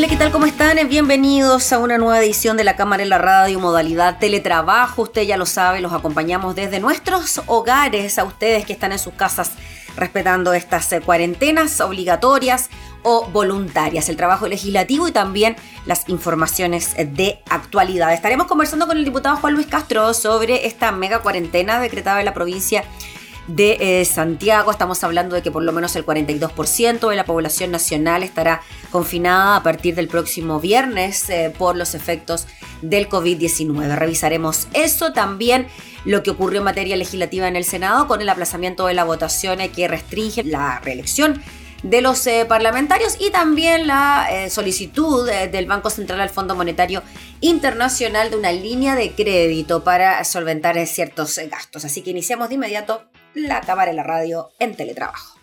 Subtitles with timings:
[0.00, 0.32] Hola, ¿qué tal?
[0.32, 0.78] ¿Cómo están?
[0.88, 5.02] Bienvenidos a una nueva edición de la Cámara en la Radio, modalidad teletrabajo.
[5.02, 9.12] Usted ya lo sabe, los acompañamos desde nuestros hogares a ustedes que están en sus
[9.12, 9.50] casas
[9.96, 12.70] respetando estas eh, cuarentenas obligatorias
[13.02, 18.14] o voluntarias, el trabajo legislativo y también las informaciones de actualidad.
[18.14, 22.32] Estaremos conversando con el diputado Juan Luis Castro sobre esta mega cuarentena decretada en la
[22.32, 23.09] provincia de
[23.48, 24.70] eh, Santiago.
[24.70, 29.56] Estamos hablando de que por lo menos el 42% de la población nacional estará confinada
[29.56, 32.46] a partir del próximo viernes eh, por los efectos
[32.82, 33.96] del COVID-19.
[33.96, 35.66] Revisaremos eso también
[36.04, 39.58] lo que ocurrió en materia legislativa en el Senado con el aplazamiento de la votación
[39.74, 41.42] que restringe la reelección
[41.82, 47.02] de los eh, parlamentarios y también la solicitud del Banco Central al Fondo Monetario
[47.40, 51.84] Internacional de una línea de crédito para solventar ciertos gastos.
[51.84, 55.38] Así que iniciamos de inmediato la cámara y la radio en teletrabajo.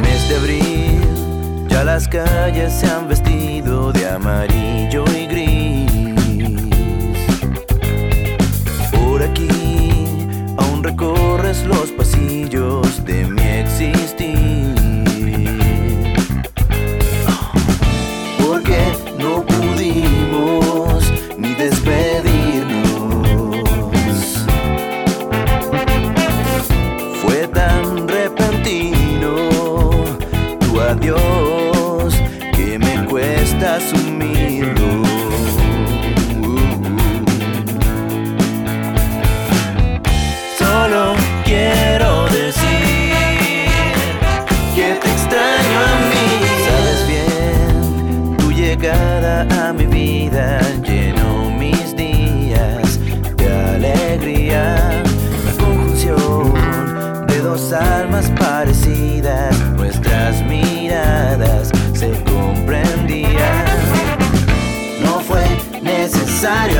[0.00, 4.53] Mes abril, ya las calles se han vestido de amarillo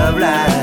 [0.04, 0.53] hablar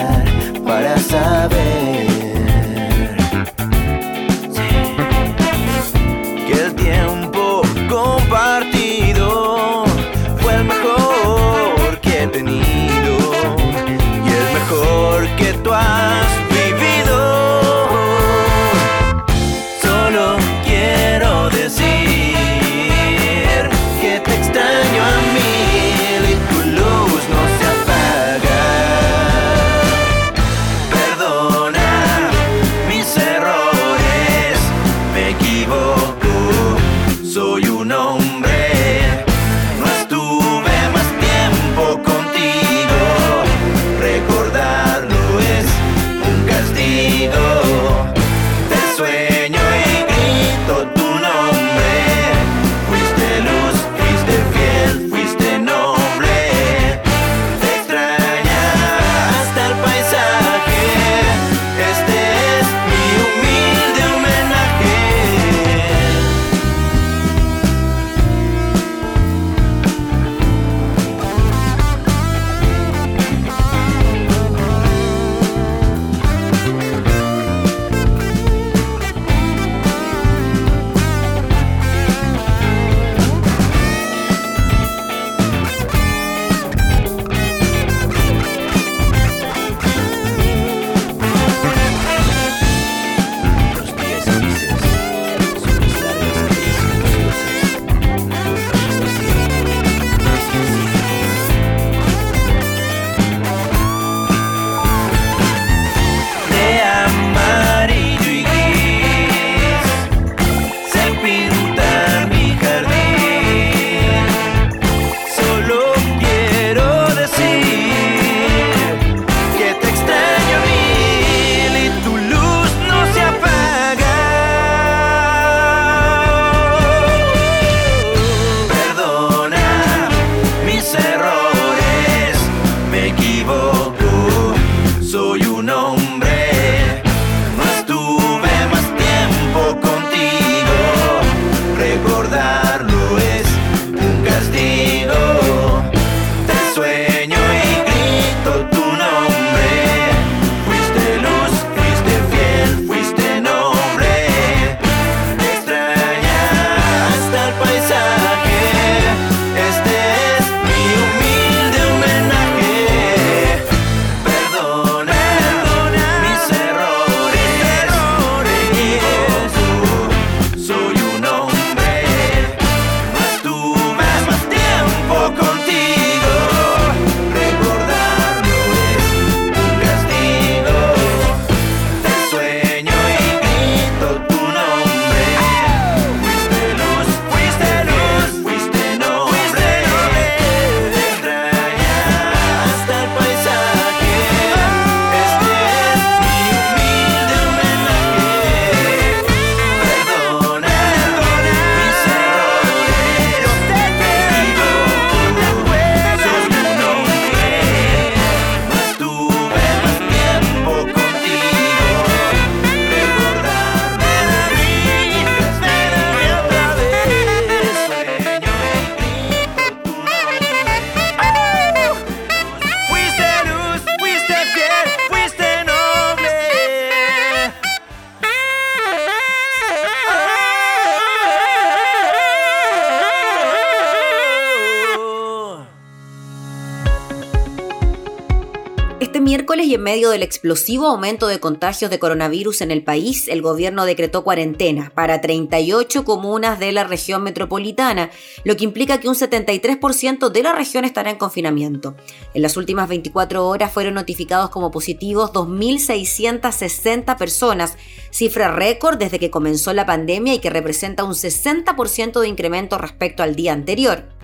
[239.91, 244.89] medio del explosivo aumento de contagios de coronavirus en el país, el gobierno decretó cuarentena
[244.95, 248.09] para 38 comunas de la región metropolitana,
[248.45, 251.97] lo que implica que un 73% de la región estará en confinamiento.
[252.33, 257.75] En las últimas 24 horas fueron notificados como positivos 2.660 personas,
[258.11, 263.23] cifra récord desde que comenzó la pandemia y que representa un 60% de incremento respecto
[263.23, 264.20] al día anterior.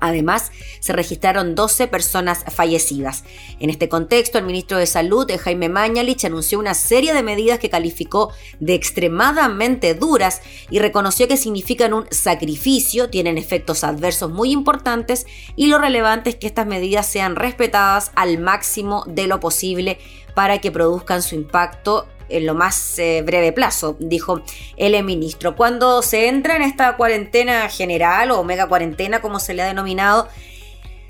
[0.00, 3.24] Además, se registraron 12 personas fallecidas.
[3.60, 7.70] En este contexto, el ministro de Salud, Jaime Mañalich, anunció una serie de medidas que
[7.70, 15.26] calificó de extremadamente duras y reconoció que significan un sacrificio, tienen efectos adversos muy importantes
[15.56, 19.98] y lo relevante es que estas medidas sean respetadas al máximo de lo posible
[20.34, 24.42] para que produzcan su impacto en lo más eh, breve plazo, dijo
[24.76, 25.56] el ministro.
[25.56, 30.28] Cuando se entra en esta cuarentena general o mega cuarentena, como se le ha denominado,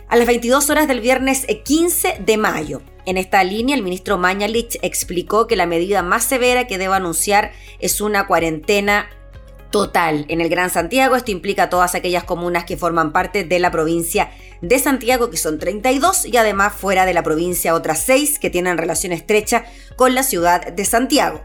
[0.08, 2.82] a las 22 horas del viernes 15 eh, de mayo.
[3.06, 7.52] En esta línea, el ministro Mañalich explicó que la medida más severa que debe anunciar
[7.78, 9.08] es una cuarentena
[9.70, 11.16] total en el Gran Santiago.
[11.16, 14.30] Esto implica todas aquellas comunas que forman parte de la provincia
[14.60, 18.78] de Santiago, que son 32, y además fuera de la provincia otras 6 que tienen
[18.78, 19.64] relación estrecha
[19.96, 21.42] con la ciudad de Santiago.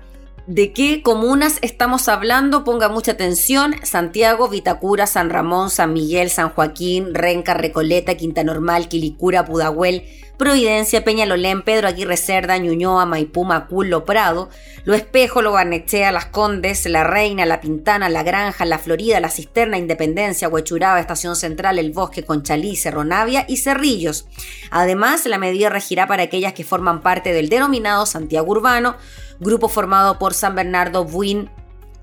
[0.47, 2.63] ¿De qué comunas estamos hablando?
[2.63, 3.75] Ponga mucha atención.
[3.83, 10.03] Santiago, Vitacura, San Ramón, San Miguel, San Joaquín, Renca, Recoleta, Quinta Normal, Quilicura, Pudahuel,
[10.37, 14.49] Providencia, Peñalolén, Pedro Aguirre Cerda, Ñuñoa, Maipú, Macul, Lo Prado,
[14.83, 19.29] Lo Espejo, Lo Barnechea, Las Condes, La Reina, La Pintana, La Granja, La Florida, La
[19.29, 24.25] Cisterna, Independencia, Huechuraba, Estación Central, El Bosque, Conchalí, Cerro Navia y Cerrillos.
[24.71, 28.95] Además, la medida regirá para aquellas que forman parte del denominado Santiago Urbano,
[29.41, 31.49] grupo formado por San Bernardo, Buin,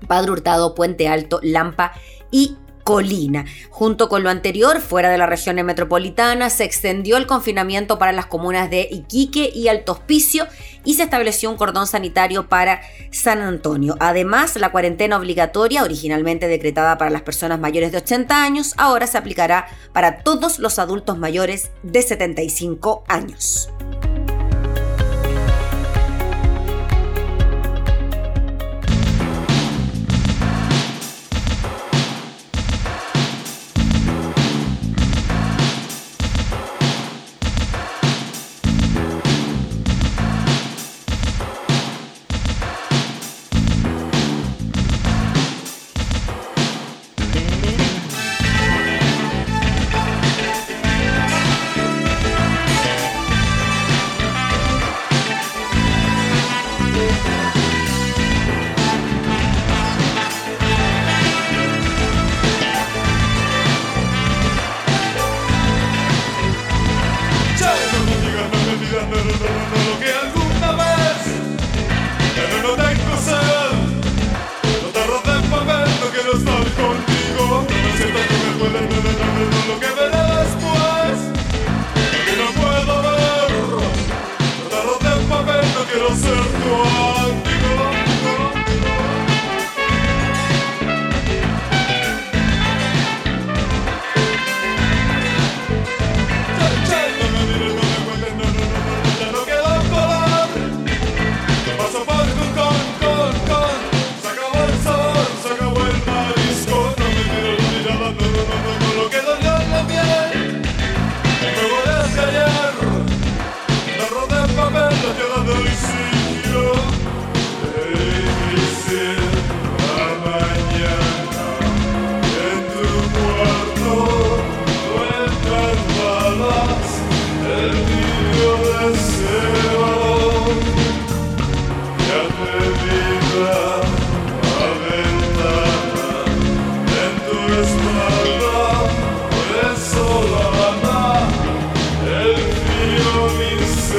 [0.07, 1.93] Padre Hurtado, Puente Alto, Lampa
[2.31, 3.45] y Colina.
[3.69, 8.25] Junto con lo anterior, fuera de la región metropolitana, se extendió el confinamiento para las
[8.25, 10.47] comunas de Iquique y Alto Hospicio
[10.83, 12.81] y se estableció un cordón sanitario para
[13.11, 13.95] San Antonio.
[13.99, 19.17] Además, la cuarentena obligatoria, originalmente decretada para las personas mayores de 80 años, ahora se
[19.17, 23.69] aplicará para todos los adultos mayores de 75 años.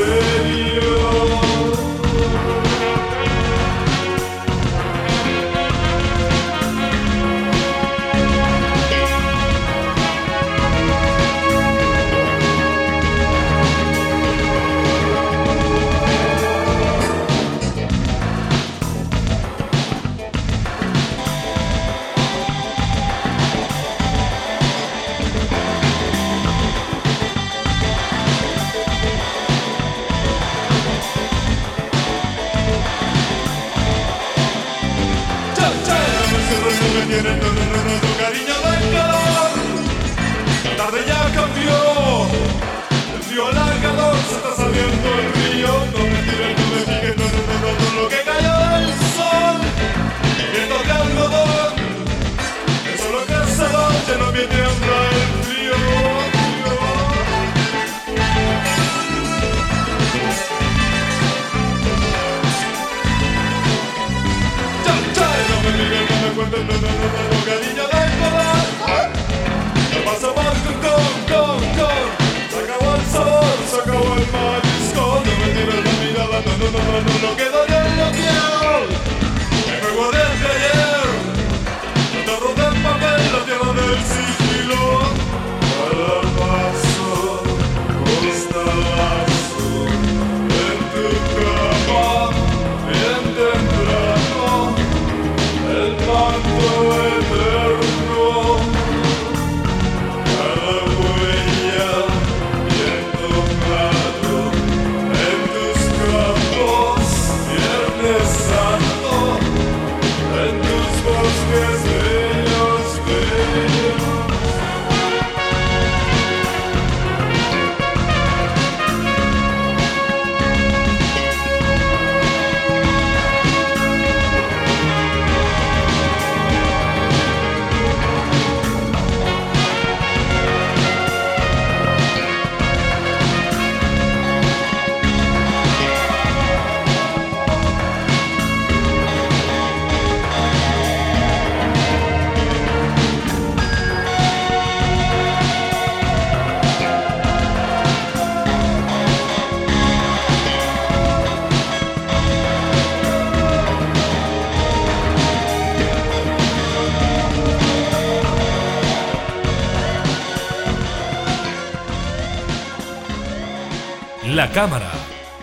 [0.01, 0.30] Tarde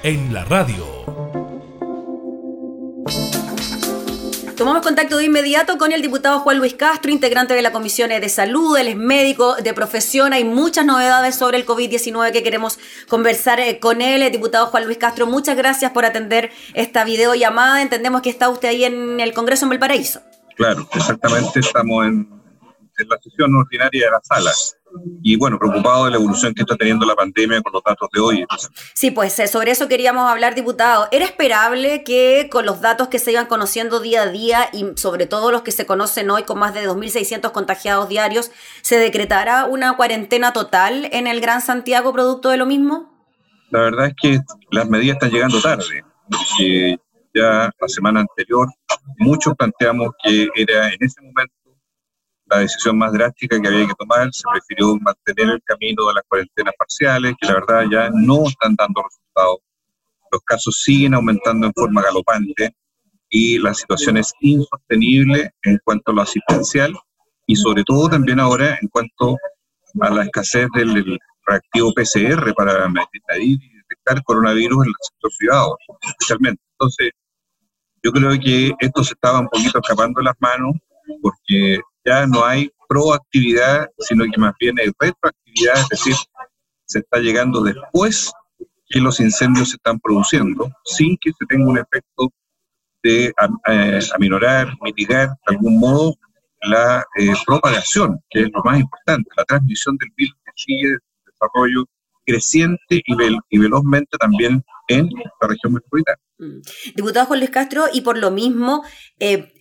[0.03, 0.85] en la radio.
[4.55, 8.29] Tomamos contacto de inmediato con el diputado Juan Luis Castro, integrante de la Comisión de
[8.29, 13.59] Salud, él es médico de profesión, hay muchas novedades sobre el COVID-19 que queremos conversar
[13.59, 14.23] eh, con él.
[14.23, 17.81] El diputado Juan Luis Castro, muchas gracias por atender esta videollamada.
[17.83, 20.21] Entendemos que está usted ahí en el Congreso en Valparaíso.
[20.55, 22.27] Claro, exactamente, estamos en,
[22.97, 24.51] en la sesión ordinaria de la sala
[25.23, 28.19] y bueno, preocupado de la evolución que está teniendo la pandemia con los datos de
[28.19, 28.45] hoy.
[28.93, 31.07] Sí, pues eh, sobre eso queríamos hablar, diputado.
[31.11, 35.25] ¿Era esperable que con los datos que se iban conociendo día a día y sobre
[35.25, 38.51] todo los que se conocen hoy con más de 2.600 contagiados diarios,
[38.81, 43.17] se decretara una cuarentena total en el Gran Santiago producto de lo mismo?
[43.69, 44.39] La verdad es que
[44.71, 46.03] las medidas están llegando tarde.
[46.29, 46.97] Porque
[47.33, 48.67] ya la semana anterior
[49.19, 51.53] muchos planteamos que era en ese momento
[52.49, 56.23] la decisión más drástica que había que tomar, se prefirió mantener el camino de las
[56.27, 59.57] cuarentenas parciales, que la verdad ya no están dando resultados.
[60.31, 62.73] Los casos siguen aumentando en forma galopante
[63.29, 66.97] y la situación es insostenible en cuanto a lo asistencial
[67.45, 69.37] y sobre todo también ahora en cuanto
[70.01, 75.77] a la escasez del reactivo PCR para medir y detectar coronavirus en el sector privado,
[76.01, 76.61] especialmente.
[76.73, 77.11] Entonces,
[78.03, 80.75] yo creo que esto se estaba un poquito escapando de las manos
[81.21, 86.15] porque ya no hay proactividad, sino que más bien hay retroactividad, es decir,
[86.85, 88.31] se está llegando después
[88.89, 92.31] que los incendios se están produciendo, sin que se tenga un efecto
[93.03, 93.33] de
[94.15, 96.15] aminorar, mitigar de algún modo
[96.61, 100.97] la eh, propagación, que es lo más importante, la transmisión del virus que sigue de
[101.25, 101.85] desarrollo
[102.25, 105.09] creciente y, velozmente también en
[105.41, 106.17] la región metropolitana.
[106.39, 106.59] Mm.
[106.95, 108.83] Diputado Juan Castro, y por lo mismo,
[109.19, 109.53] eh,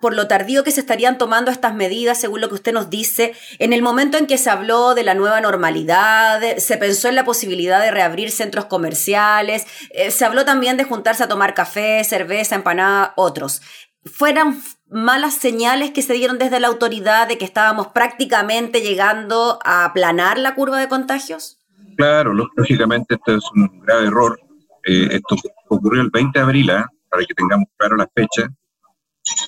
[0.00, 3.34] por lo tardío que se estarían tomando estas medidas, según lo que usted nos dice,
[3.58, 7.24] en el momento en que se habló de la nueva normalidad, se pensó en la
[7.24, 12.54] posibilidad de reabrir centros comerciales, eh, se habló también de juntarse a tomar café, cerveza,
[12.54, 13.62] empanada, otros.
[14.04, 19.84] ¿Fueran malas señales que se dieron desde la autoridad de que estábamos prácticamente llegando a
[19.84, 21.58] aplanar la curva de contagios?
[21.96, 24.38] Claro, lógicamente esto es un grave error.
[24.84, 25.36] Eh, esto
[25.68, 26.84] ocurrió el 20 de abril, ¿eh?
[27.08, 28.52] para que tengamos claro la fecha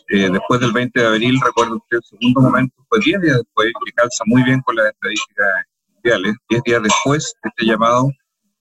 [0.09, 3.73] eh, después del 20 de abril, recuerdo que el segundo momento fue 10 días después,
[3.85, 5.47] que calza muy bien con las estadísticas
[5.95, 6.35] mundiales.
[6.49, 8.11] 10 días después de este llamado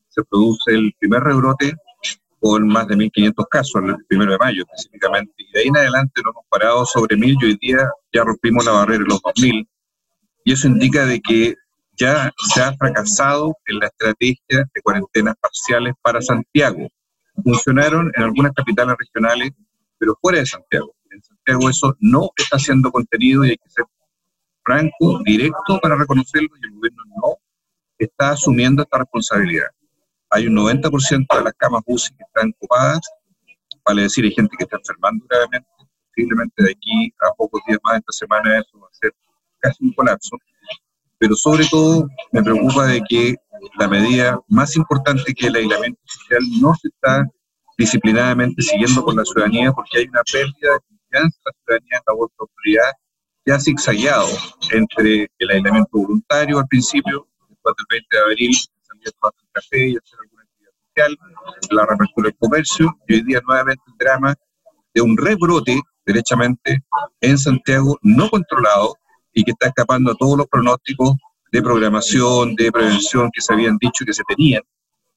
[0.09, 1.73] se produce el primer rebrote
[2.39, 5.33] con más de 1.500 casos, el primero de mayo específicamente.
[5.37, 8.65] Y de ahí en adelante nos hemos parado sobre 1.000 y hoy día ya rompimos
[8.65, 9.67] la barrera de los 2.000.
[10.43, 11.55] Y eso indica de que
[11.97, 16.87] ya se ha fracasado en la estrategia de cuarentenas parciales para Santiago.
[17.43, 19.51] Funcionaron en algunas capitales regionales,
[19.97, 20.93] pero fuera de Santiago
[21.47, 23.85] Santiago eso no está siendo contenido y hay que ser
[24.63, 27.37] franco, directo para reconocerlo y el gobierno no
[27.97, 29.67] está asumiendo esta responsabilidad.
[30.29, 32.99] hay un 90% de las camas UCI que están ocupadas,
[33.85, 35.69] vale decir, hay gente que está enfermando gravemente,
[36.09, 39.13] posiblemente de aquí a pocos días más esta semana eso va a ser
[39.59, 40.37] casi un colapso,
[41.17, 43.35] pero sobre todo me preocupa de que
[43.79, 47.25] la medida más importante que el aislamiento social no se está
[47.77, 52.03] disciplinadamente siguiendo por la ciudadanía porque hay una pérdida de confianza de la ciudadanía en
[52.07, 52.91] la autoridad
[53.45, 54.27] que ha zigzagueado
[54.71, 59.49] entre el aislamiento voluntario al principio, después del 20 de abril, salir a tomar un
[59.53, 61.17] café y hacer alguna actividad social,
[61.71, 64.35] la reapertura del comercio y hoy día nuevamente el drama
[64.93, 66.83] de un rebrote, derechamente,
[67.21, 68.95] en Santiago no controlado
[69.33, 71.15] y que está escapando a todos los pronósticos
[71.51, 74.63] de programación, de prevención que se habían dicho que se tenían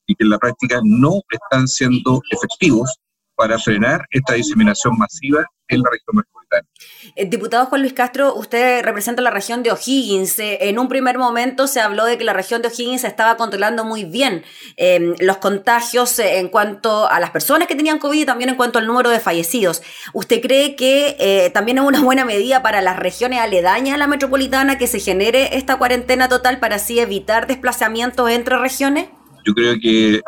[0.07, 3.01] y que en la práctica no están siendo efectivos
[3.41, 6.69] para frenar esta diseminación masiva en la región metropolitana.
[7.17, 10.39] Eh, diputado Juan Luis Castro, usted representa la región de O'Higgins.
[10.41, 13.87] Eh, en un primer momento se habló de que la región de O'Higgins estaba controlando
[13.87, 14.45] muy bien
[14.77, 18.57] em, los contagios eh, en cuanto a las personas que tenían COVID y también en
[18.57, 19.81] cuanto al número de fallecidos.
[20.13, 24.77] ¿Usted cree que también es una buena medida para las regiones aledañas a la metropolitana
[24.77, 29.09] que se genere esta cuarentena total para así evitar desplazamientos entre regiones?
[29.45, 30.21] Yo creo que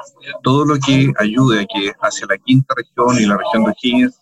[0.42, 4.20] todo lo que ayude a que hacia la quinta región y la región de O'Higgins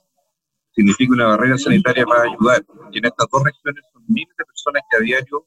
[0.72, 2.64] significa una barrera sanitaria va a ayudar.
[2.92, 5.46] Y en estas dos regiones son miles de personas que a diario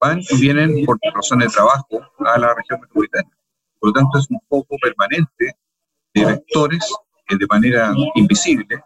[0.00, 3.30] van y vienen por razones de trabajo a la región metropolitana.
[3.80, 5.56] Por lo tanto, es un foco permanente
[6.14, 6.90] de vectores
[7.26, 8.82] que de manera invisible,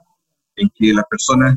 [0.56, 1.56] en que las personas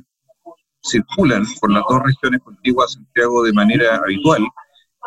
[0.83, 4.43] circulan por las dos regiones contiguas a Santiago de manera habitual,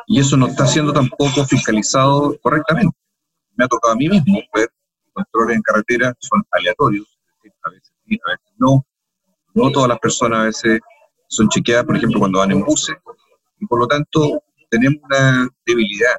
[0.06, 2.96] y eso no está siendo tampoco fiscalizado correctamente.
[3.56, 4.68] Me ha tocado a mí mismo ver
[5.12, 7.18] controles en carretera, son aleatorios,
[7.62, 8.84] a veces sí, a veces no,
[9.54, 10.80] no todas las personas a veces
[11.28, 12.96] son chequeadas, por ejemplo, cuando van en buses,
[13.60, 16.16] y por lo tanto tenemos una debilidad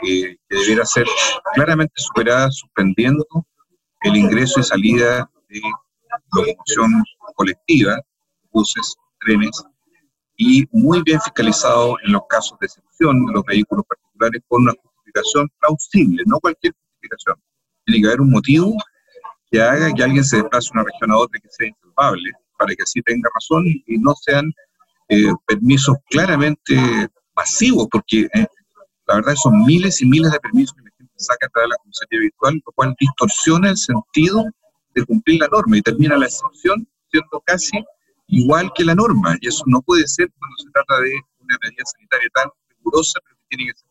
[0.00, 1.06] que, debiera ser
[1.54, 3.26] claramente superada suspendiendo
[4.02, 5.60] el ingreso y salida de
[6.32, 8.00] locomoción colectiva,
[8.50, 9.62] buses, trenes,
[10.36, 14.72] y muy bien fiscalizado en los casos de excepción de los vehículos particulares con una
[15.08, 17.36] justificación plausible, no cualquier justificación.
[17.84, 18.76] Tiene que haber un motivo
[19.50, 22.74] que haga que alguien se desplace de una región a otra que sea insalvable para
[22.74, 24.52] que así tenga razón y no sean
[25.08, 26.76] eh, permisos claramente
[27.34, 28.46] masivos, porque eh,
[29.06, 31.70] la verdad son miles y miles de permisos que la gente saca a través de
[31.70, 34.44] la comisaría virtual, lo cual distorsiona el sentido
[34.94, 37.78] de cumplir la norma y termina la excepción siendo casi
[38.26, 39.36] igual que la norma.
[39.40, 43.36] Y eso no puede ser cuando se trata de una medida sanitaria tan rigurosa, pero
[43.36, 43.87] que tiene que ser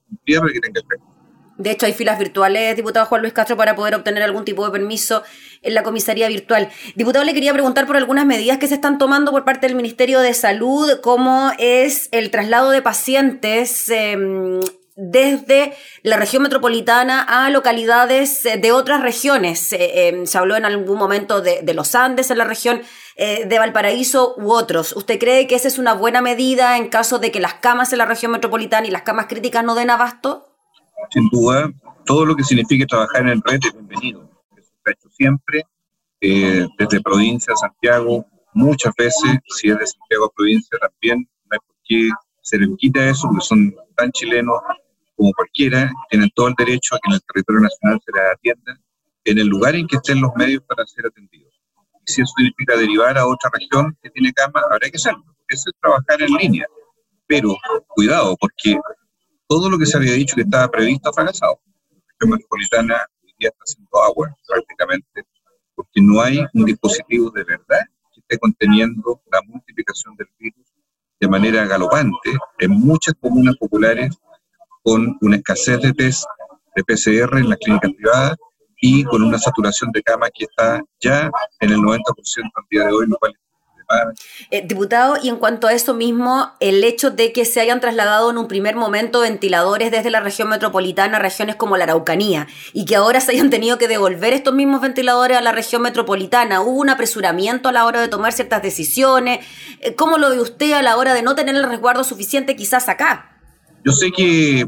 [1.58, 4.72] De hecho, hay filas virtuales, diputado Juan Luis Castro, para poder obtener algún tipo de
[4.72, 5.24] permiso
[5.64, 6.70] en la comisaría virtual.
[6.96, 10.20] Diputado, le quería preguntar por algunas medidas que se están tomando por parte del Ministerio
[10.20, 14.60] de Salud, como es el traslado de pacientes em,
[14.98, 19.72] desde la región metropolitana a localidades de otras regiones.
[19.72, 22.82] Eh, em, se habló en algún momento de, los Andes, en la región
[23.16, 24.96] eh, de Valparaíso u otros.
[24.96, 28.00] ¿Usted cree que esa es una buena medida en caso de que las camas en
[28.00, 30.48] la región metropolitana y las camas críticas no den abasto?
[31.12, 31.72] sin duda,
[32.06, 34.30] todo lo que signifique trabajar en el red es bienvenido.
[34.56, 35.64] Eso se ha hecho siempre,
[36.22, 41.50] eh, desde provincia a Santiago, muchas veces, si es de Santiago a provincia también, no
[41.52, 42.10] hay por qué
[42.42, 44.60] se les quita eso, porque son tan chilenos
[45.18, 48.80] como cualquiera, tienen todo el derecho a que en el territorio nacional se les atienda
[49.26, 51.60] en el lugar en que estén los medios para ser atendidos.
[52.06, 55.26] Y si eso significa derivar a otra región que tiene cama, habrá que hacerlo.
[55.48, 56.68] Eso es trabajar en línea.
[57.26, 58.80] Pero cuidado, porque
[59.48, 61.60] todo lo que se había dicho que estaba previsto ha fracasado.
[61.90, 65.26] La región metropolitana hoy día está haciendo agua prácticamente,
[65.76, 67.82] porque no hay un dispositivo de verdad
[68.14, 70.68] que esté conteniendo la multiplicación del virus
[71.20, 74.16] de manera galopante en muchas comunas populares
[74.88, 76.24] con una escasez de test
[76.74, 78.38] de PCR en las clínicas privadas
[78.80, 82.00] y con una saturación de camas que está ya en el 90%
[82.56, 83.34] al día de hoy, lo cual
[84.52, 88.30] eh, diputado, y en cuanto a eso mismo, el hecho de que se hayan trasladado
[88.30, 92.86] en un primer momento ventiladores desde la región metropolitana a regiones como la Araucanía y
[92.86, 96.80] que ahora se hayan tenido que devolver estos mismos ventiladores a la región metropolitana, ¿hubo
[96.80, 99.46] un apresuramiento a la hora de tomar ciertas decisiones?
[99.80, 102.88] Eh, ¿Cómo lo ve usted a la hora de no tener el resguardo suficiente quizás
[102.88, 103.37] acá?
[103.86, 104.68] Yo sé que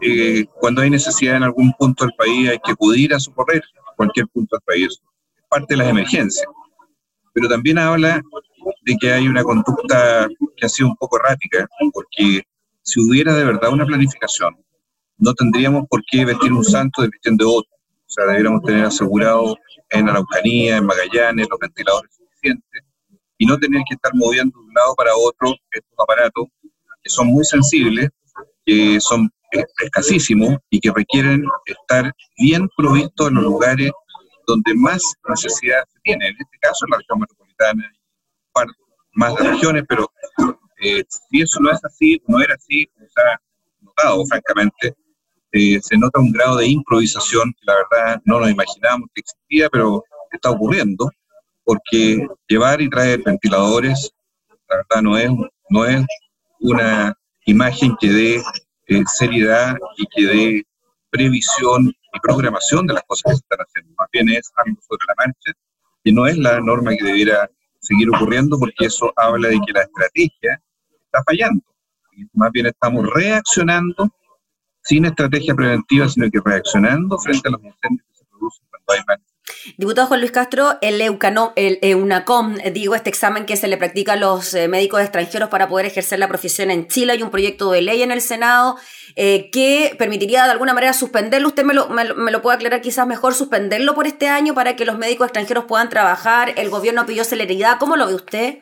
[0.00, 3.62] eh, cuando hay necesidad en algún punto del país hay que acudir a socorrer
[3.96, 5.00] cualquier punto del país.
[5.48, 6.46] Parte de las emergencias
[7.32, 8.20] pero también habla
[8.82, 12.42] de que hay una conducta que ha sido un poco errática, porque
[12.82, 14.56] si hubiera de verdad una planificación,
[15.18, 17.70] no tendríamos por qué vestir un santo de de otro.
[17.72, 19.56] O sea, deberíamos tener asegurado
[19.90, 22.82] en Araucanía, en Magallanes, los ventiladores suficientes
[23.38, 26.46] y no tener que estar moviendo de un lado para otro estos aparatos
[27.02, 28.10] que son muy sensibles,
[28.64, 29.30] que son
[29.78, 33.90] escasísimos y que requieren estar bien provistos en los lugares
[34.46, 36.28] donde más necesidad se tiene.
[36.28, 37.92] En este caso, en la región metropolitana,
[39.12, 40.10] más de regiones, pero
[40.80, 43.40] eh, si eso no es así, no era así, como se ha
[43.80, 44.94] notado, francamente,
[45.52, 49.68] eh, se nota un grado de improvisación que la verdad no nos imaginábamos que existía,
[49.68, 51.10] pero está ocurriendo,
[51.64, 54.12] porque llevar y traer ventiladores,
[54.68, 55.30] la verdad no es,
[55.70, 56.04] no es
[56.60, 57.14] una
[57.46, 58.42] imagen que dé
[58.86, 60.66] eh, seriedad y que dé
[61.10, 63.94] previsión y programación de las cosas que se están haciendo.
[63.98, 65.52] Más bien es algo sobre la marcha,
[66.04, 67.50] que no es la norma que debiera
[67.80, 70.62] seguir ocurriendo, porque eso habla de que la estrategia
[71.04, 71.64] está fallando.
[72.34, 74.10] más bien estamos reaccionando
[74.82, 79.00] sin estrategia preventiva, sino que reaccionando frente a los incendios que se producen cuando hay
[79.06, 79.29] más
[79.76, 84.14] Diputado Juan Luis Castro, el, Eucano, el EUNACOM, digo, este examen que se le practica
[84.14, 87.70] a los eh, médicos extranjeros para poder ejercer la profesión en Chile, hay un proyecto
[87.70, 88.76] de ley en el Senado
[89.16, 91.48] eh, que permitiría de alguna manera suspenderlo.
[91.48, 95.26] Usted me lo, puede aclarar quizás mejor, suspenderlo por este año para que los médicos
[95.26, 96.54] extranjeros puedan trabajar.
[96.56, 97.78] El gobierno pidió celeridad.
[97.78, 98.58] ¿Cómo lo ve usted?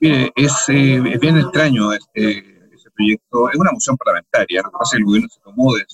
[0.00, 2.38] Mire, es, eh, bien extraño este,
[2.72, 3.50] ese proyecto.
[3.50, 4.62] Es una moción parlamentaria.
[4.62, 5.84] Lo que pasa es que el gobierno se tomó de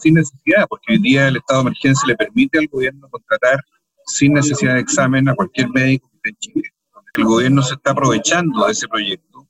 [0.00, 3.60] sin necesidad, porque hoy día el estado de emergencia le permite al gobierno contratar
[4.06, 6.70] sin necesidad de examen a cualquier médico que esté en Chile.
[7.14, 9.48] El gobierno se está aprovechando de ese proyecto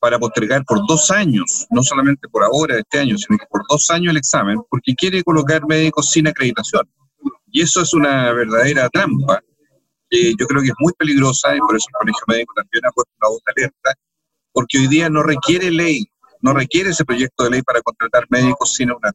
[0.00, 3.88] para postergar por dos años, no solamente por ahora, este año, sino que por dos
[3.90, 6.86] años el examen, porque quiere colocar médicos sin acreditación.
[7.46, 9.40] Y eso es una verdadera trampa,
[10.10, 12.90] que yo creo que es muy peligrosa, y por eso el Colegio Médico también ha
[12.90, 13.94] puesto una voz alerta,
[14.52, 16.04] porque hoy día no requiere ley,
[16.42, 19.10] no requiere ese proyecto de ley para contratar médicos sin una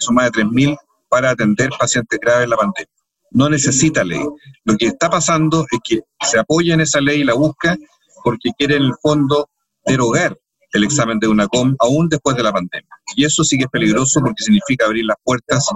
[0.00, 0.76] COM son más de 3.000
[1.08, 2.88] para atender pacientes graves en la pandemia.
[3.32, 4.22] No necesita ley.
[4.64, 7.76] Lo que está pasando es que se apoya en esa ley y la busca
[8.24, 9.48] porque quiere en el fondo
[9.84, 10.36] derogar
[10.72, 12.88] el examen de una COM aún después de la pandemia.
[13.16, 15.66] Y eso sí que es peligroso porque significa abrir las puertas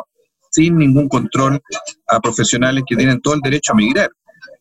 [0.51, 1.61] sin ningún control
[2.09, 4.11] a profesionales que tienen todo el derecho a migrar.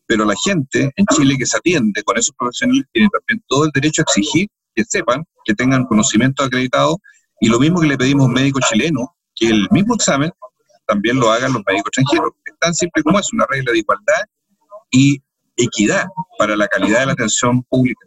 [0.06, 3.70] Pero la gente en Chile que se atiende con esos profesionales tiene también todo el
[3.72, 6.98] derecho a exigir que sepan, que tengan conocimiento acreditado.
[7.40, 10.32] Y lo mismo que le pedimos a un médico chileno que el mismo examen
[10.86, 12.32] también lo hagan los médicos extranjeros.
[12.44, 14.24] Es tan simple como es, una regla de igualdad
[14.90, 15.22] y
[15.56, 16.06] equidad
[16.38, 18.06] para la calidad de la atención pública.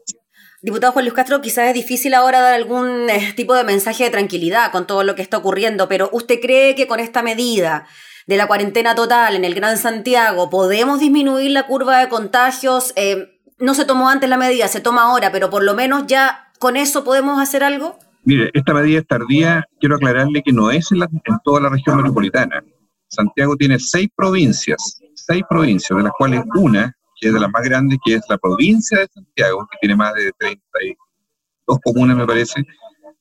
[0.61, 4.09] Diputado Juan Luis Castro, quizás es difícil ahora dar algún eh, tipo de mensaje de
[4.09, 7.87] tranquilidad con todo lo que está ocurriendo, pero ¿usted cree que con esta medida
[8.25, 12.91] de la cuarentena total en el Gran Santiago podemos disminuir la curva de contagios?
[12.95, 16.51] Eh, no se tomó antes la medida, se toma ahora, pero por lo menos ya
[16.59, 17.99] con eso podemos hacer algo.
[18.27, 20.99] Mire, esta medida es tardía, quiero aclararle que no es en,
[21.45, 22.61] toda la región metropolitana.
[23.07, 27.63] Santiago tiene seis provincias, seis provincias, de las cuales una, que es de las más
[27.63, 32.65] grandes, que es la provincia de Santiago, que tiene más de 32 comunas, me parece.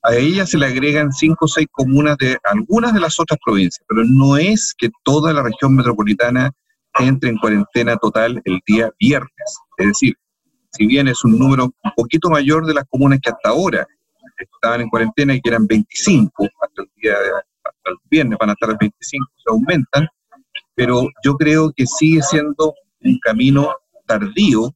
[0.02, 3.86] A ella se le agregan cinco o seis comunas de algunas de las otras provincias,
[3.88, 6.50] pero no es que toda la región metropolitana
[6.98, 9.56] entre en cuarentena total el día viernes.
[9.76, 10.16] Es decir,
[10.72, 13.86] si bien es un número un poquito mayor de las comunas que hasta ahora
[14.38, 17.14] estaban en cuarentena y que eran 25, hasta el día
[17.64, 20.08] hasta el viernes van a estar 25, se aumentan,
[20.74, 23.74] pero yo creo que sigue siendo un camino
[24.06, 24.72] tardío,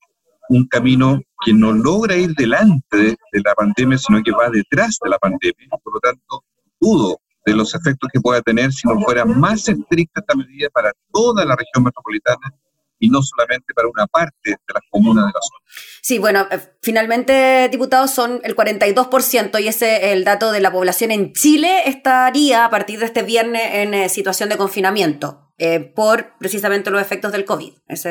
[0.48, 5.10] un camino que no logra ir delante de, la pandemia, sino que va detrás de
[5.10, 5.68] la pandemia.
[5.82, 6.44] Por lo tanto,
[6.80, 10.92] dudo de los efectos que pueda tener si no fuera más estricta esta medida para
[11.12, 12.52] toda la región metropolitana
[13.00, 15.64] y no solamente para una parte de las comunas de la zona.
[16.02, 21.10] Sí, bueno, eh, finalmente, diputados, son el 42% y ese el dato de la población
[21.10, 26.36] en Chile estaría a partir de este viernes en eh, situación de confinamiento eh, por
[26.38, 27.72] precisamente los efectos del COVID.
[27.88, 28.06] Es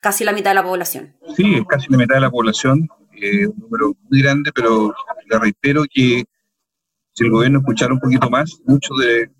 [0.00, 1.16] casi la mitad de la población.
[1.36, 4.92] Sí, es casi la mitad de la población, un número muy grande, pero
[5.30, 6.24] le reitero que
[7.12, 9.30] si el gobierno escuchara un poquito más, muchos de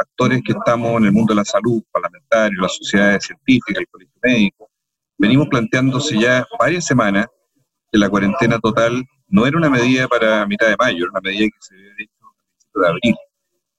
[0.00, 4.14] actores que estamos en el mundo de la salud, parlamentarios, las sociedades científicas, el colegio
[4.22, 4.70] médico,
[5.18, 7.26] venimos planteándose ya varias semanas
[7.92, 11.46] que la cuarentena total no era una medida para mitad de mayo, era una medida
[11.46, 13.14] que se había hecho a principios de abril.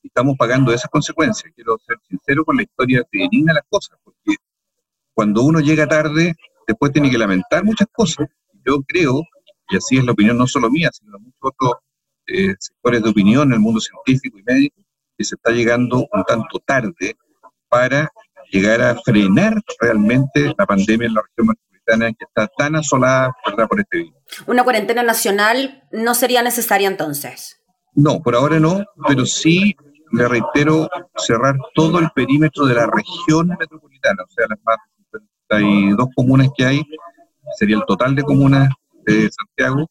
[0.04, 1.52] Y estamos pagando esas consecuencias.
[1.56, 4.36] Quiero ser sincero con la historia de digna las cosas, porque
[5.14, 6.34] cuando uno llega tarde,
[6.68, 8.28] después tiene que lamentar muchas cosas.
[8.66, 9.22] Yo creo,
[9.70, 11.74] y así es la opinión no solo mía, sino de muchos otros
[12.28, 14.81] eh, sectores de opinión en el mundo científico y médico,
[15.24, 17.16] se está llegando un tanto tarde
[17.70, 18.12] para
[18.52, 23.34] llegar a frenar realmente la pandemia en la región metropolitana que está tan asolada
[23.70, 24.14] por este virus.
[24.48, 27.62] ¿Una cuarentena nacional no sería necesaria entonces?
[27.94, 29.76] No, por ahora no, pero sí,
[30.12, 34.78] le reitero, cerrar todo el perímetro de la región metropolitana, o sea, las más
[35.14, 35.20] de
[35.60, 36.82] 52 comunas que hay,
[37.58, 38.70] sería el total de comunas
[39.06, 39.90] de Santiago,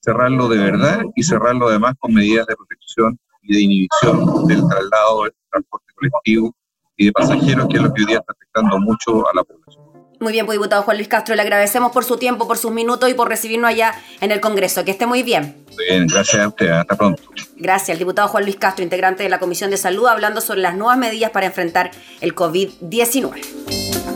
[0.00, 5.24] cerrarlo de verdad y cerrarlo además con medidas de protección y de inhibición del traslado
[5.24, 6.54] del transporte colectivo
[6.96, 9.86] y de pasajeros, que es lo que hoy día está afectando mucho a la población.
[10.18, 13.10] Muy bien, pues diputado Juan Luis Castro, le agradecemos por su tiempo, por sus minutos
[13.10, 14.82] y por recibirnos allá en el Congreso.
[14.82, 15.66] Que esté muy bien.
[15.74, 16.70] Muy bien, gracias a usted.
[16.70, 17.22] Hasta pronto.
[17.56, 20.74] Gracias, el diputado Juan Luis Castro, integrante de la Comisión de Salud, hablando sobre las
[20.74, 21.90] nuevas medidas para enfrentar
[22.22, 24.06] el COVID-19.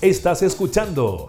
[0.00, 1.28] Estás escuchando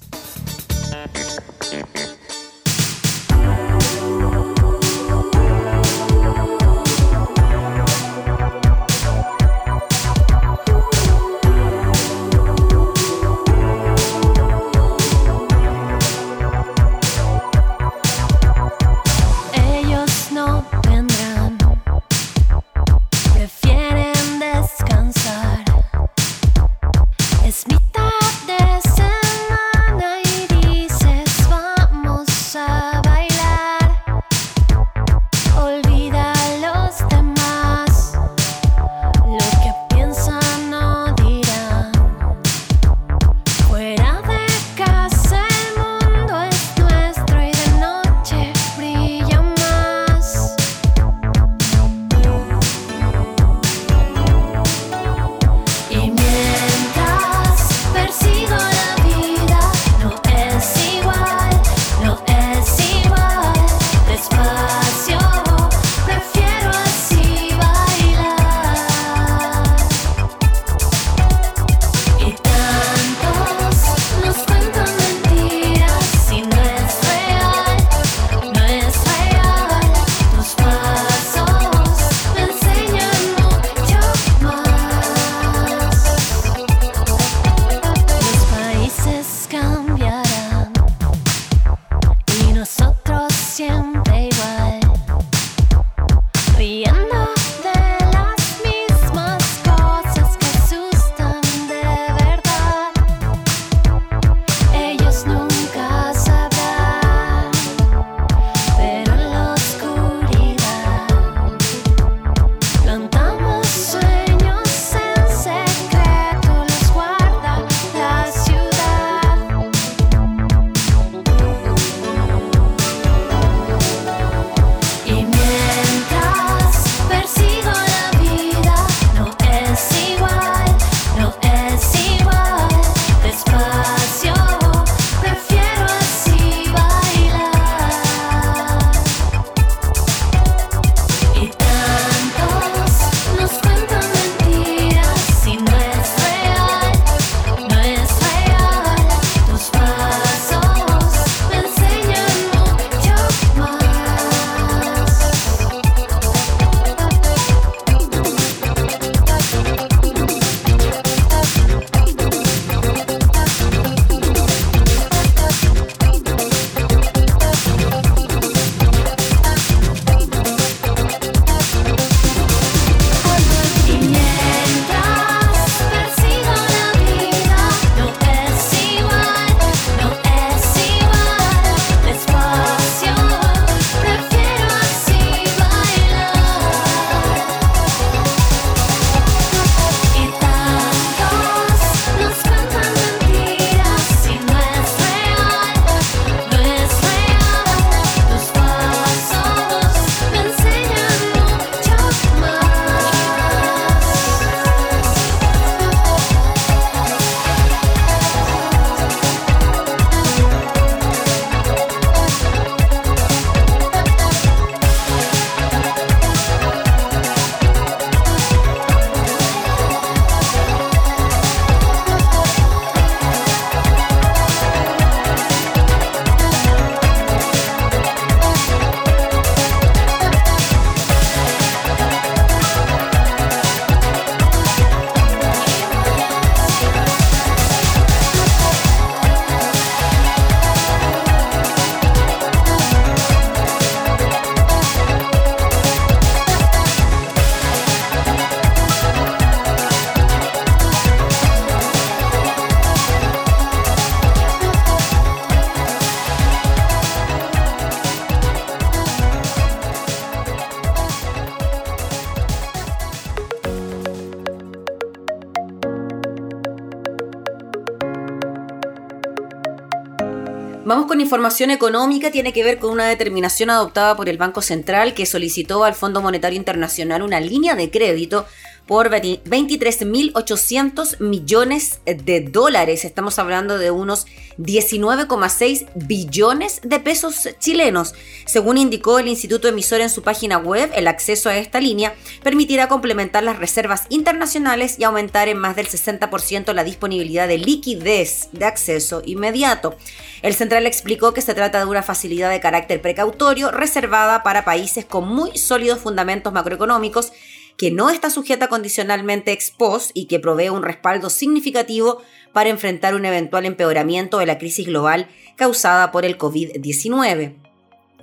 [271.21, 275.83] Información económica, tiene que ver con una determinación adoptada por el Banco Central que solicitó
[275.83, 278.45] al Fondo Monetario Internacional una línea de crédito
[278.87, 283.05] por 23.800 millones de dólares.
[283.05, 284.25] Estamos hablando de unos
[284.57, 288.13] 19,6 billones de pesos chilenos.
[288.45, 292.87] Según indicó el Instituto Emisor en su página web, el acceso a esta línea permitirá
[292.87, 298.65] complementar las reservas internacionales y aumentar en más del 60% la disponibilidad de liquidez de
[298.65, 299.95] acceso inmediato.
[300.41, 305.05] El central explicó que se trata de una facilidad de carácter precautorio reservada para países
[305.05, 307.31] con muy sólidos fundamentos macroeconómicos
[307.77, 312.21] que no está sujeta condicionalmente ex post y que provee un respaldo significativo
[312.53, 317.55] para enfrentar un eventual empeoramiento de la crisis global causada por el COVID-19.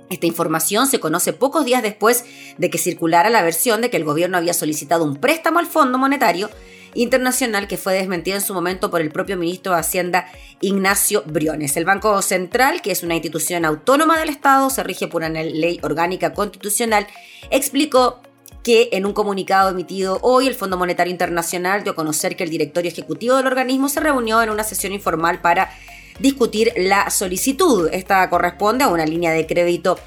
[0.09, 2.25] Esta información se conoce pocos días después
[2.57, 5.97] de que circulara la versión de que el gobierno había solicitado un préstamo al Fondo
[5.97, 6.49] Monetario
[6.95, 10.25] Internacional que fue desmentido en su momento por el propio ministro de Hacienda
[10.59, 11.77] Ignacio Briones.
[11.77, 15.79] El Banco Central, que es una institución autónoma del Estado, se rige por una ley
[15.83, 17.05] orgánica constitucional,
[17.51, 18.21] explicó
[18.63, 22.49] que en un comunicado emitido hoy el Fondo Monetario Internacional dio a conocer que el
[22.49, 25.71] directorio ejecutivo del organismo se reunió en una sesión informal para
[26.19, 27.89] discutir la solicitud.
[27.91, 29.97] Esta corresponde a una línea de crédito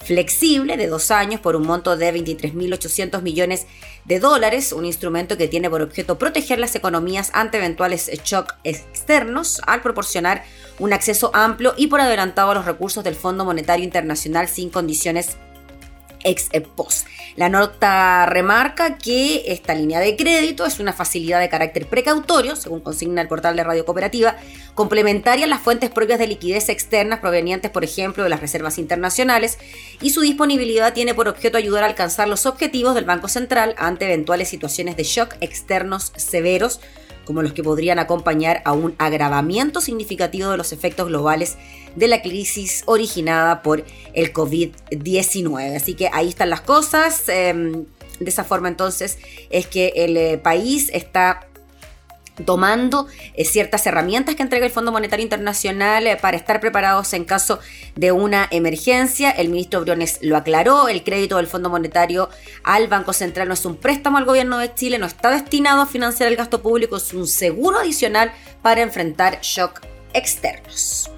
[0.00, 3.66] flexible de dos años por un monto de 23.800 millones
[4.04, 9.60] de dólares, un instrumento que tiene por objeto proteger las economías ante eventuales shocks externos
[9.66, 10.44] al proporcionar
[10.78, 15.36] un acceso amplio y por adelantado a los recursos del Fondo Monetario Internacional sin condiciones
[16.28, 17.06] ex post.
[17.36, 22.80] La nota remarca que esta línea de crédito es una facilidad de carácter precautorio, según
[22.80, 24.36] consigna el portal de Radio Cooperativa,
[24.74, 29.58] complementaria a las fuentes propias de liquidez externas provenientes, por ejemplo, de las reservas internacionales,
[30.00, 34.06] y su disponibilidad tiene por objeto ayudar a alcanzar los objetivos del Banco Central ante
[34.06, 36.80] eventuales situaciones de shock externos severos
[37.28, 41.58] como los que podrían acompañar a un agravamiento significativo de los efectos globales
[41.94, 45.76] de la crisis originada por el COVID-19.
[45.76, 47.28] Así que ahí están las cosas.
[47.28, 47.84] Em,
[48.18, 49.18] de esa forma entonces
[49.50, 51.46] es que el eh, país está
[52.44, 57.24] tomando eh, ciertas herramientas que entrega el Fondo Monetario Internacional eh, para estar preparados en
[57.24, 57.58] caso
[57.94, 59.30] de una emergencia.
[59.30, 62.28] El ministro Briones lo aclaró, el crédito del Fondo Monetario
[62.64, 65.86] al Banco Central no es un préstamo al gobierno de Chile, no está destinado a
[65.86, 68.32] financiar el gasto público, es un seguro adicional
[68.62, 69.80] para enfrentar shock
[70.14, 71.10] externos.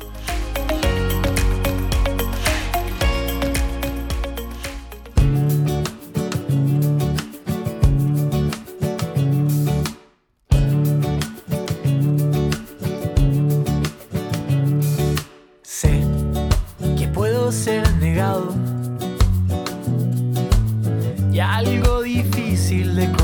[21.33, 23.20] y algo difícil de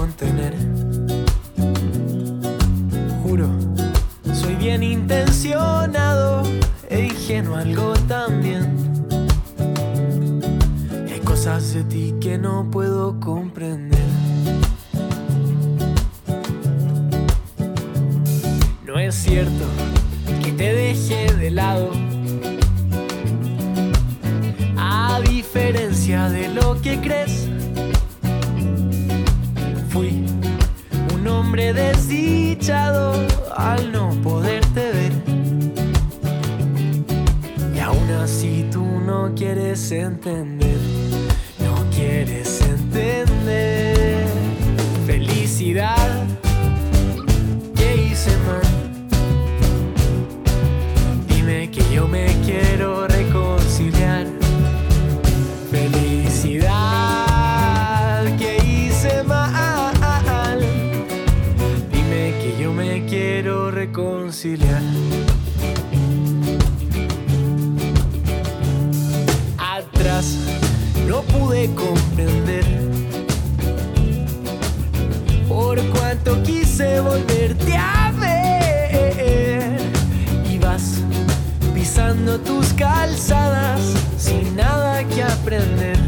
[82.77, 83.81] calzadas
[84.19, 85.99] sin nada que aprender.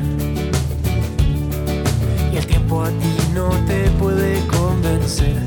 [2.33, 5.38] Y el tiempo a ti no te puede convencer.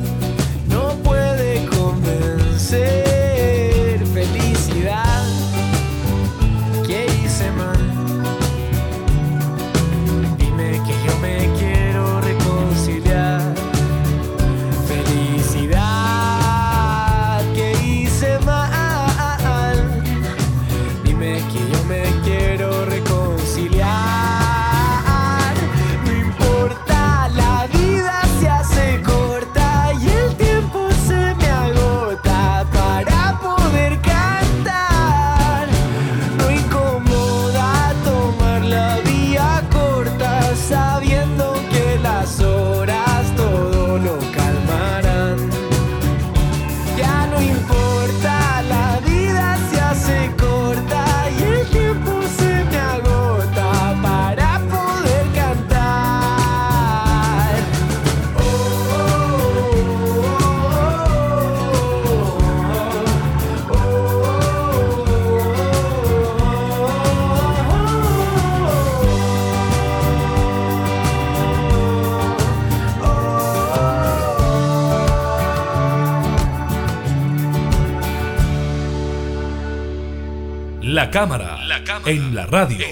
[81.02, 81.58] La cámara,
[82.06, 82.86] en la radio.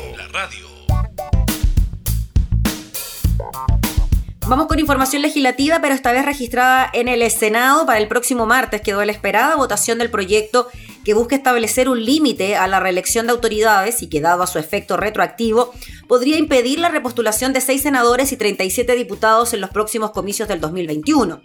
[4.48, 8.82] Vamos con información legislativa, pero esta vez registrada en el Senado para el próximo martes.
[8.82, 10.70] Quedó la esperada votación del proyecto
[11.06, 14.58] que busca establecer un límite a la reelección de autoridades y que, dado a su
[14.58, 15.72] efecto retroactivo,
[16.08, 20.62] podría impedir la repostulación de seis senadores y 37 diputados en los próximos comicios del
[20.62, 21.44] 2021.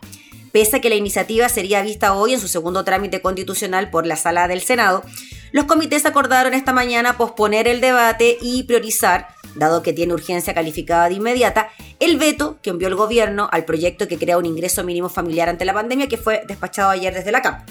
[0.51, 4.17] Pese a que la iniciativa sería vista hoy en su segundo trámite constitucional por la
[4.17, 5.03] sala del Senado,
[5.55, 11.09] los comités acordaron esta mañana posponer el debate y priorizar, dado que tiene urgencia calificada
[11.09, 11.69] de inmediata,
[12.01, 15.65] el veto que envió el gobierno al proyecto que crea un ingreso mínimo familiar ante
[15.65, 17.69] la pandemia que fue despachado ayer desde la CAP.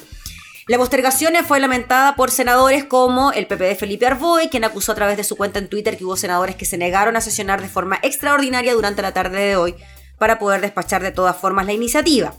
[0.69, 5.17] La postergación fue lamentada por senadores como el PPD Felipe Arboe, quien acusó a través
[5.17, 7.99] de su cuenta en Twitter que hubo senadores que se negaron a sesionar de forma
[8.01, 9.75] extraordinaria durante la tarde de hoy
[10.17, 12.33] para poder despachar de todas formas la iniciativa.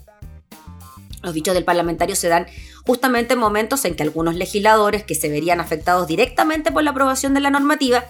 [1.24, 2.47] Los dichos del parlamentario se dan
[2.87, 7.35] justamente en momentos en que algunos legisladores que se verían afectados directamente por la aprobación
[7.35, 8.05] de la normativa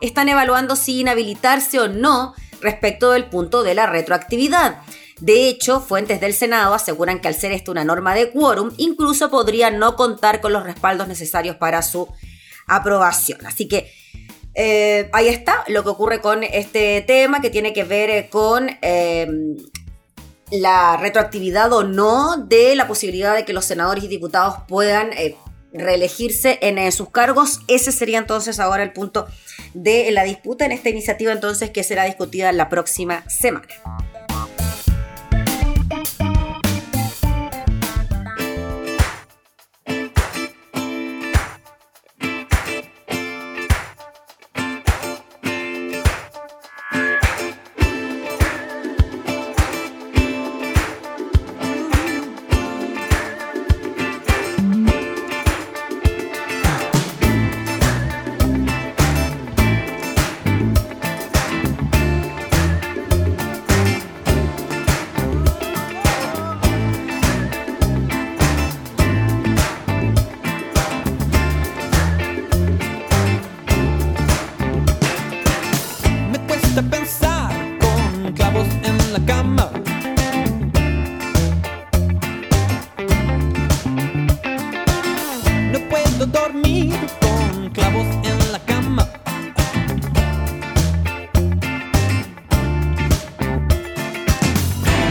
[0.00, 4.78] están evaluando si inhabilitarse o no respecto del punto de la retroactividad.
[5.20, 9.30] De hecho, fuentes del Senado aseguran que al ser esto una norma de quórum, incluso
[9.30, 12.08] podría no contar con los respaldos necesarios para su
[12.66, 13.46] aprobación.
[13.46, 13.90] Así que
[14.54, 18.70] eh, ahí está lo que ocurre con este tema que tiene que ver eh, con
[18.82, 19.26] eh,
[20.50, 25.36] la retroactividad o no de la posibilidad de que los senadores y diputados puedan eh,
[25.72, 27.60] reelegirse en eh, sus cargos.
[27.68, 29.26] Ese sería entonces ahora el punto
[29.74, 33.66] de la disputa en esta iniciativa entonces que será discutida la próxima semana.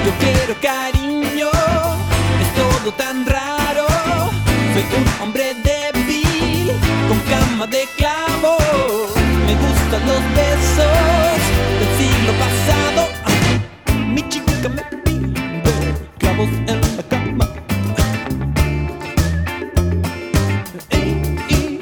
[0.05, 1.49] Yo quiero cariño,
[2.39, 3.87] es todo tan raro.
[4.71, 6.71] Soy un hombre de débil,
[7.07, 8.55] con cama de clavo.
[9.47, 11.39] Me gustan los besos
[11.79, 13.07] del siglo pasado.
[13.25, 15.33] Ah, mi chica me pide
[16.19, 17.49] clavos en la cama.
[20.91, 21.79] Y,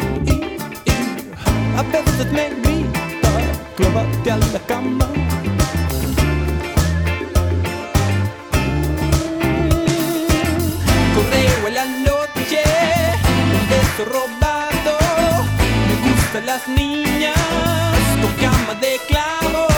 [1.78, 3.02] A veces me grita,
[3.76, 5.13] clávate a la cama.
[14.06, 14.98] robado.
[15.88, 17.36] Me gustan las niñas
[18.22, 19.73] con cama de clavos.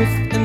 [0.00, 0.39] with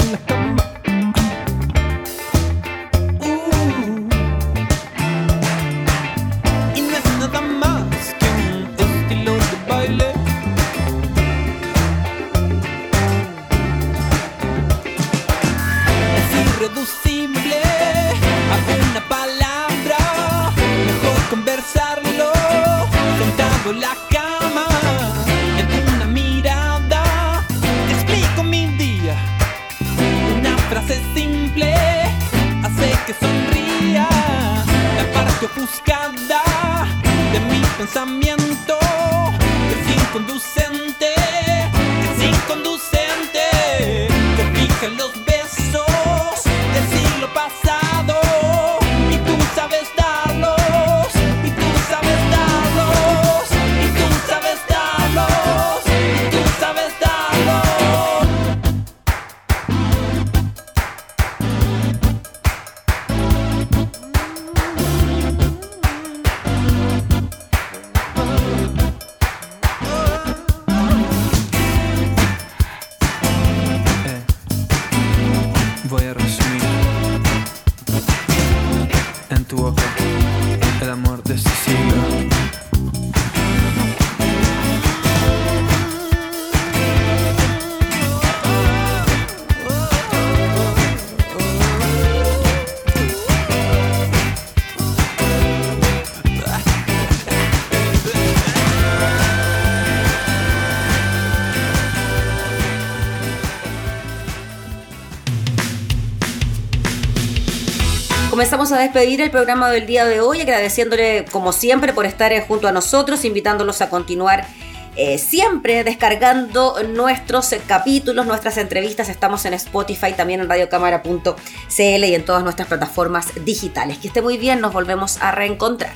[108.65, 112.43] Comenzamos a despedir el programa del día de hoy, agradeciéndole como siempre por estar eh,
[112.47, 114.47] junto a nosotros, invitándolos a continuar
[114.95, 119.07] eh, siempre descargando nuestros eh, capítulos, nuestras entrevistas.
[119.07, 121.35] Estamos en Spotify, también en radiocámara.cl
[121.77, 123.99] y en todas nuestras plataformas digitales.
[123.99, 125.93] Que esté muy bien, nos volvemos a reencontrar.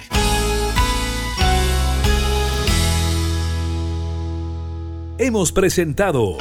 [5.18, 6.38] Hemos presentado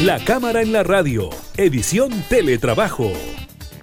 [0.00, 1.28] La Cámara en la Radio,
[1.58, 3.12] edición Teletrabajo